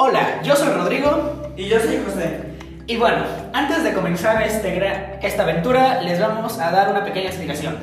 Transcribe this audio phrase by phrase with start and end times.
[0.00, 1.52] Hola, yo soy Rodrigo.
[1.56, 2.38] Y yo soy José.
[2.86, 7.76] Y bueno, antes de comenzar este esta aventura, les vamos a dar una pequeña explicación.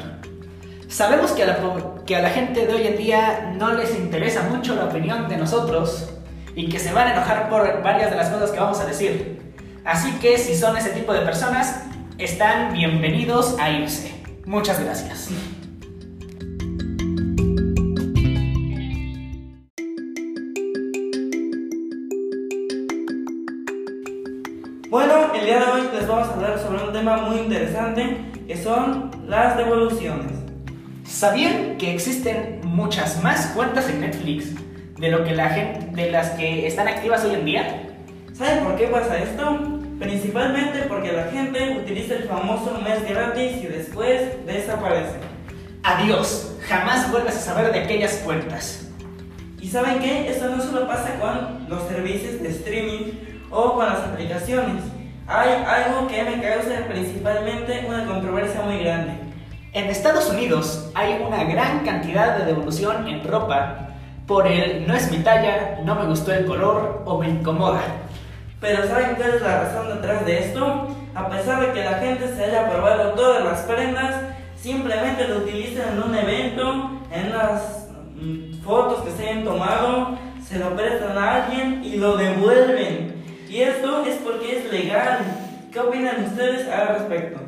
[0.88, 1.58] Sabemos que a, la,
[2.06, 5.36] que a la gente de hoy en día no les interesa mucho la opinión de
[5.36, 6.10] nosotros
[6.56, 9.54] y que se van a enojar por varias de las cosas que vamos a decir.
[9.84, 11.84] Así que si son ese tipo de personas,
[12.18, 14.14] están bienvenidos a irse.
[14.46, 15.32] Muchas gracias.
[24.96, 28.56] Bueno, el día de hoy les vamos a hablar sobre un tema muy interesante que
[28.56, 30.32] son las devoluciones.
[31.04, 34.54] ¿Sabían que existen muchas más cuentas en Netflix
[34.98, 37.90] de lo que la gente de las que están activas hoy en día?
[38.32, 39.68] ¿Saben por qué pasa esto?
[40.00, 45.18] Principalmente porque la gente utiliza el famoso mes gratis y después desaparece.
[45.84, 48.88] Adiós, jamás vuelves a saber de aquellas cuentas.
[49.60, 50.30] ¿Y saben qué?
[50.30, 54.84] Esto no solo pasa con los servicios de streaming o con las aplicaciones.
[55.28, 59.14] Hay algo que me causa principalmente una controversia muy grande.
[59.74, 63.86] En Estados Unidos hay una gran cantidad de devolución en ropa
[64.28, 67.82] por el no es mi talla, no me gustó el color o me incomoda.
[68.60, 70.88] Pero ¿saben cuál es la razón detrás de esto?
[71.14, 74.16] A pesar de que la gente se haya probado todas las prendas,
[74.56, 80.58] simplemente lo utilizan en un evento, en las mm, fotos que se hayan tomado, se
[80.58, 83.05] lo prestan a alguien y lo devuelven.
[83.48, 85.20] Y esto es porque es legal.
[85.72, 87.40] ¿Qué opinan ustedes al respecto?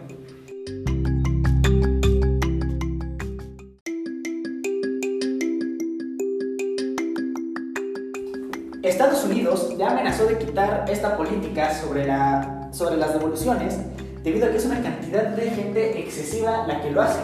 [8.84, 13.78] Estados Unidos ya amenazó de quitar esta política sobre, la, sobre las devoluciones
[14.24, 17.22] debido a que es una cantidad de gente excesiva la que lo hace.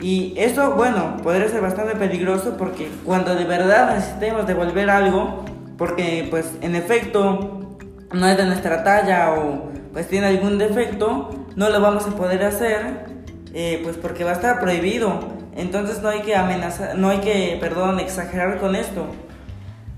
[0.00, 5.44] Y esto, bueno, podría ser bastante peligroso porque cuando de verdad necesitemos devolver algo,
[5.82, 7.76] porque pues en efecto
[8.12, 12.44] no es de nuestra talla o pues tiene algún defecto, no lo vamos a poder
[12.44, 13.04] hacer,
[13.52, 15.18] eh, pues porque va a estar prohibido.
[15.56, 19.06] Entonces no hay que amenazar, no hay que, perdón, exagerar con esto.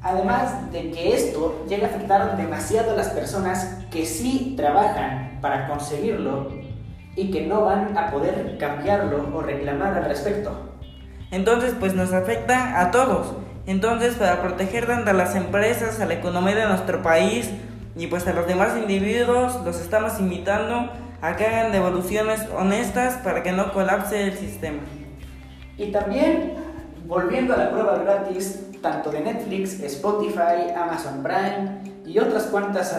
[0.01, 5.69] Además de que esto llega a afectar demasiado a las personas que sí trabajan para
[5.69, 6.49] conseguirlo
[7.15, 10.51] y que no van a poder cambiarlo o reclamar al respecto.
[11.31, 13.44] Entonces, pues nos afecta a todos.
[13.67, 17.51] Entonces, para proteger tanto a las empresas, a la economía de nuestro país
[17.97, 20.91] y pues a los demás individuos, los estamos invitando
[21.23, 24.81] a que hagan devoluciones honestas para que no colapse el sistema.
[25.79, 26.55] Y también,
[27.07, 32.95] volviendo a la prueba gratis, tanto de Netflix, Spotify, Amazon Prime y otras cuantas,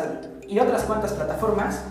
[0.47, 1.83] y otras cuantas plataformas,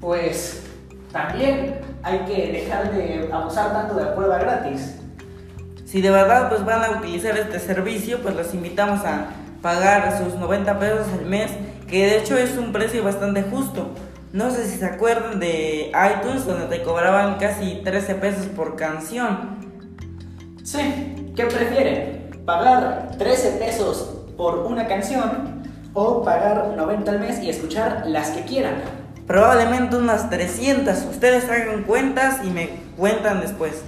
[0.00, 0.64] pues
[1.12, 5.01] también hay que dejar de abusar tanto de la prueba gratis.
[5.92, 9.26] Si de verdad pues van a utilizar este servicio, pues los invitamos a
[9.60, 11.50] pagar sus 90 pesos al mes,
[11.86, 13.90] que de hecho es un precio bastante justo.
[14.32, 19.58] No sé si se acuerdan de iTunes, donde te cobraban casi 13 pesos por canción.
[20.64, 22.22] Sí, ¿qué prefieren?
[22.46, 28.44] pagar 13 pesos por una canción o pagar 90 al mes y escuchar las que
[28.44, 28.76] quieran.
[29.26, 31.04] Probablemente unas 300.
[31.10, 33.82] Ustedes hagan cuentas y me cuentan después.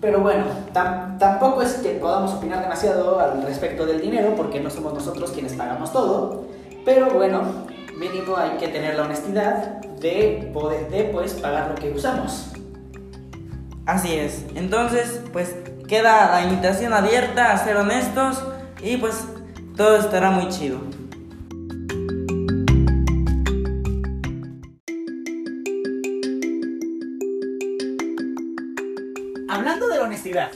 [0.00, 4.94] Pero bueno, tampoco es que podamos opinar demasiado al respecto del dinero porque no somos
[4.94, 6.46] nosotros quienes pagamos todo.
[6.84, 7.42] Pero bueno,
[7.98, 12.46] mínimo hay que tener la honestidad de poder de, pues, pagar lo que usamos.
[13.84, 14.46] Así es.
[14.54, 15.54] Entonces, pues
[15.86, 18.42] queda la invitación abierta a ser honestos
[18.80, 19.24] y pues
[19.76, 20.78] todo estará muy chido.
[29.50, 30.52] Hablando de la honestidad,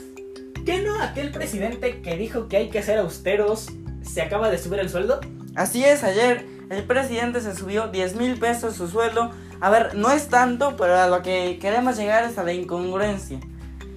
[0.65, 3.67] ¿qué no aquel presidente que dijo que hay que ser austeros
[4.01, 5.19] se acaba de subir el sueldo?
[5.53, 9.31] Así es, ayer el presidente se subió 10 mil pesos su sueldo.
[9.59, 13.41] A ver, no es tanto, pero a lo que queremos llegar es a la incongruencia.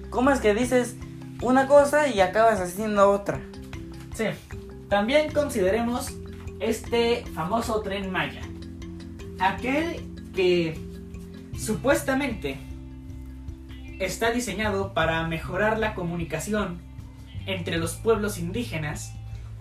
[0.09, 0.97] ¿Cómo es que dices
[1.41, 3.39] una cosa y acabas haciendo otra.
[4.13, 4.25] Sí.
[4.89, 6.09] También consideremos
[6.59, 8.41] este famoso tren Maya.
[9.39, 10.03] Aquel
[10.35, 10.77] que
[11.57, 12.59] supuestamente
[13.99, 16.81] está diseñado para mejorar la comunicación
[17.45, 19.13] entre los pueblos indígenas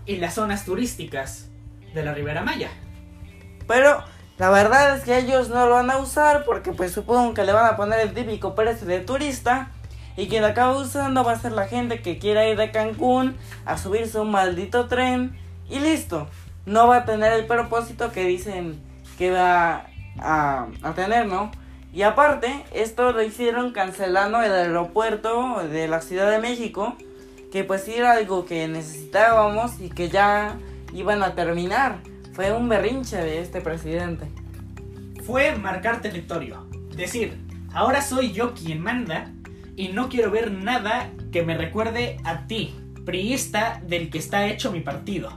[0.06, 1.48] y las zonas turísticas
[1.94, 2.70] de la Ribera Maya.
[3.66, 4.02] Pero
[4.38, 7.52] la verdad es que ellos no lo van a usar porque pues supongo que le
[7.52, 9.72] van a poner el típico precio de turista
[10.16, 13.36] y quien lo acaba usando va a ser la gente que quiera ir de Cancún
[13.66, 15.36] a subirse un maldito tren
[15.68, 16.28] y listo.
[16.66, 18.80] No va a tener el propósito que dicen
[19.16, 19.86] que va
[20.20, 21.50] a, a tener, ¿no?
[21.98, 26.96] Y aparte, esto lo hicieron cancelando el aeropuerto de la Ciudad de México,
[27.50, 30.60] que pues era algo que necesitábamos y que ya
[30.94, 31.98] iban a terminar.
[32.34, 34.28] Fue un berrinche de este presidente.
[35.26, 36.68] Fue marcar territorio.
[36.94, 37.36] Decir,
[37.74, 39.32] ahora soy yo quien manda
[39.74, 44.70] y no quiero ver nada que me recuerde a ti, priista del que está hecho
[44.70, 45.32] mi partido.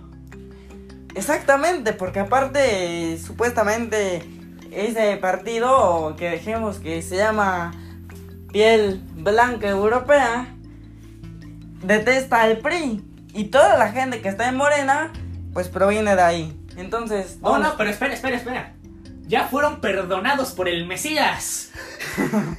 [1.16, 4.41] Exactamente, porque aparte, supuestamente,
[4.72, 7.74] ese partido que dejemos que se llama
[8.52, 10.48] Piel Blanca Europea,
[11.84, 13.04] detesta al PRI.
[13.34, 15.14] Y toda la gente que está en Morena,
[15.54, 16.58] pues proviene de ahí.
[16.78, 17.38] Entonces.
[17.42, 18.74] Oh, no, pero espera, espera, espera.
[19.28, 21.72] Ya fueron perdonados por el Mesías.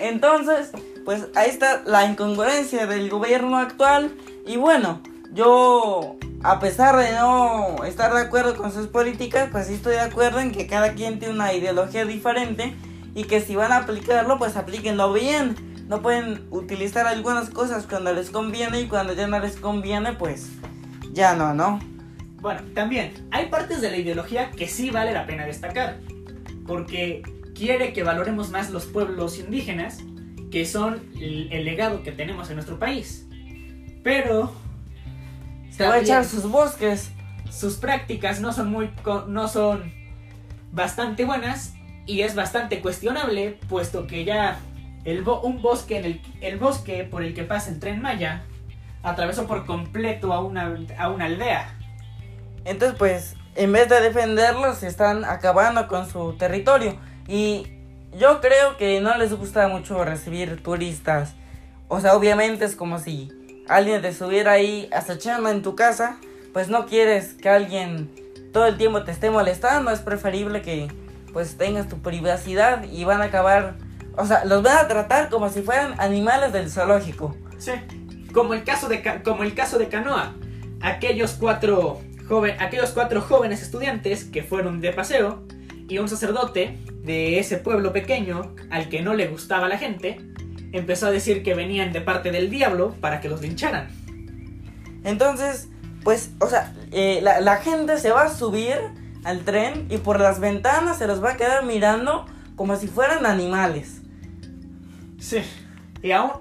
[0.00, 0.72] Entonces,
[1.04, 4.12] pues ahí está la incongruencia del gobierno actual.
[4.46, 5.00] Y bueno,
[5.32, 10.00] yo, a pesar de no estar de acuerdo con sus políticas, pues sí estoy de
[10.00, 12.74] acuerdo en que cada quien tiene una ideología diferente.
[13.14, 15.54] Y que si van a aplicarlo, pues aplíquenlo bien.
[15.86, 20.48] No pueden utilizar algunas cosas cuando les conviene y cuando ya no les conviene, pues
[21.12, 21.78] ya no, ¿no?
[22.40, 26.00] Bueno, también hay partes de la ideología que sí vale la pena destacar,
[26.66, 27.22] porque
[27.54, 29.98] quiere que valoremos más los pueblos indígenas,
[30.50, 33.28] que son el, legado que tenemos en nuestro país.
[34.02, 34.52] Pero
[35.76, 37.10] se va a echar sus bosques.
[37.50, 38.90] Sus prácticas no son muy
[39.28, 39.92] no son
[40.70, 41.74] bastante buenas
[42.06, 44.58] y es bastante cuestionable, puesto que ya
[45.04, 48.44] el un bosque en el, el bosque por el que pasa el tren Maya
[49.02, 51.76] atravesó por completo a una, a una aldea.
[52.64, 56.96] Entonces, pues, en vez de defenderlos, están acabando con su territorio.
[57.26, 57.66] Y
[58.16, 61.34] yo creo que no les gusta mucho recibir turistas.
[61.88, 63.30] O sea, obviamente es como si
[63.68, 66.18] alguien te estuviera ahí acechando en tu casa.
[66.52, 68.10] Pues no quieres que alguien
[68.52, 69.90] todo el tiempo te esté molestando.
[69.90, 70.88] Es preferible que
[71.32, 73.76] pues tengas tu privacidad y van a acabar...
[74.16, 77.34] O sea, los van a tratar como si fueran animales del zoológico.
[77.56, 77.72] Sí,
[78.34, 80.34] como el caso de, como el caso de Canoa.
[80.82, 82.00] Aquellos cuatro
[82.58, 85.42] aquellos cuatro jóvenes estudiantes que fueron de paseo
[85.88, 90.18] y un sacerdote de ese pueblo pequeño al que no le gustaba la gente
[90.72, 93.88] empezó a decir que venían de parte del diablo para que los lincharan.
[95.04, 95.68] Entonces,
[96.04, 98.76] pues, o sea, eh, la, la, gente se va a subir
[99.24, 102.26] al tren y por las ventanas se los va a quedar mirando
[102.56, 104.00] como si fueran animales.
[105.18, 105.42] Sí,
[106.02, 106.32] y aún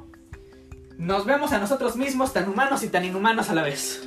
[0.97, 4.01] nos vemos a nosotros mismos tan humanos y tan inhumanos a la vez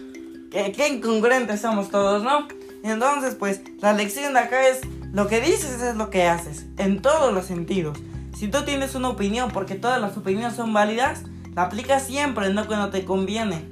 [0.73, 2.49] qué, incongruentes somos todos, ¿no?
[2.83, 4.81] Entonces, pues, la lección de acá es,
[5.13, 7.99] lo que dices es lo que haces, en todos los sentidos.
[8.35, 11.23] Si tú tienes una opinión, porque todas las opiniones son válidas,
[11.55, 13.65] la aplicas siempre, no cuando te conviene.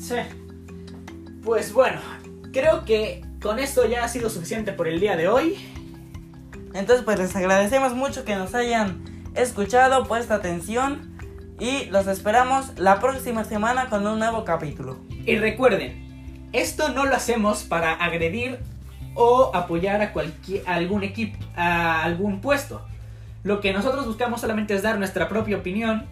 [0.00, 0.16] Sí.
[1.44, 2.00] Pues bueno,
[2.52, 5.56] creo que con esto ya ha sido suficiente por el día de hoy.
[6.74, 9.04] Entonces, pues les agradecemos mucho que nos hayan
[9.34, 11.16] escuchado, puesto atención
[11.60, 14.98] y los esperamos la próxima semana con un nuevo capítulo.
[15.26, 18.58] Y recuerden, esto no lo hacemos para agredir
[19.14, 22.86] o apoyar a, cualquier, algún equipo, a algún puesto.
[23.48, 26.06] Lo que nosotros buscamos solamente es dar nuestra propia opinión.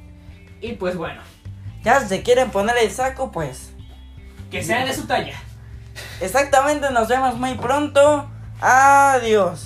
[0.63, 1.21] Y pues bueno.
[1.85, 3.75] Ya se quieren poner el saco, pues.
[4.51, 5.37] Que sea de su talla.
[6.23, 8.27] Exactamente, nos vemos muy pronto.
[8.59, 9.66] Adiós.